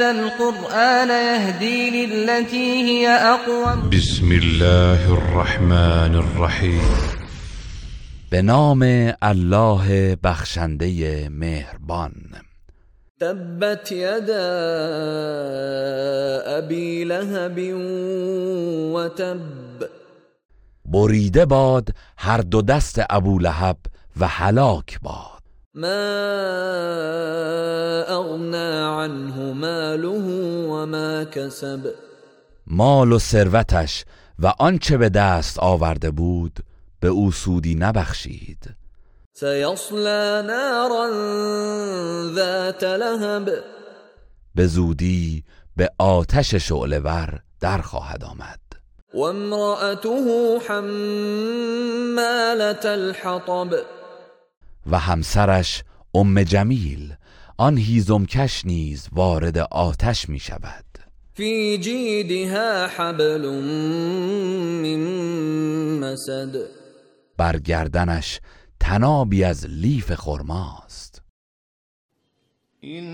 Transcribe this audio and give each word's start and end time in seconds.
هذا 0.00 0.10
القرآن 0.10 1.08
يهدي 1.08 2.06
للتي 2.06 2.82
هي 2.82 3.08
أقوم. 3.08 3.90
بسم 3.90 4.32
الله 4.32 5.12
الرحمن 5.12 6.14
الرحیم. 6.14 6.80
به 8.32 8.40
نام 8.40 8.82
الله 9.22 10.16
بخشنده 10.24 11.28
مهربان. 11.28 12.12
تبت 13.20 13.92
يدا 13.92 14.48
أبي 16.58 17.04
لهب 17.04 17.58
وتب 18.94 19.88
بریده 20.84 21.44
باد 21.44 21.90
هر 22.18 22.40
دو 22.40 22.60
دست 22.60 23.04
ابو 23.10 23.38
لهب 23.38 23.76
و 24.20 24.26
هلاک 24.28 24.98
باد. 25.02 25.29
ما 25.74 26.02
أغنى 28.08 28.72
عنه 28.84 29.52
ماله 29.52 30.26
وما 30.68 31.24
كسب. 31.24 31.94
مال 32.66 33.12
و 33.12 33.18
ثروتش 33.18 34.04
و 34.38 34.46
آنچه 34.58 34.96
به 34.96 35.08
دست 35.08 35.58
آورده 35.58 36.10
بود 36.10 36.60
به 37.00 37.08
او 37.08 37.32
سودی 37.32 37.74
نبخشید. 37.74 38.76
سيصلى 39.32 40.42
نارا 40.46 41.10
ذات 42.34 42.84
لهب. 42.84 43.50
به 44.54 44.66
زودی 44.66 45.44
به 45.76 45.90
آتش 45.98 46.54
شعلهور 46.54 47.40
در 47.60 47.78
خواهد 47.78 48.24
آمد. 48.24 48.60
وامرأته 49.14 50.58
حمالة 50.68 51.64
الحطب. 52.84 53.99
و 54.86 54.98
همسرش 54.98 55.84
ام 56.14 56.42
جمیل 56.42 57.14
آن 57.58 57.76
هیزمکش 57.76 58.64
نیز 58.64 59.08
وارد 59.12 59.58
آتش 59.58 60.28
می 60.28 60.38
شود 60.38 60.84
في 61.34 61.78
جيدها 61.78 62.86
حبل 62.86 63.48
من 64.82 65.00
مسد. 66.00 66.56
بر 67.36 67.58
گردنش 67.58 68.40
تنابی 68.80 69.44
از 69.44 69.66
لیف 69.66 70.14
خرماست. 70.14 71.22
إن 72.84 73.04